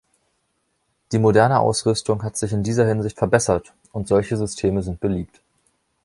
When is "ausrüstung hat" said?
1.59-2.35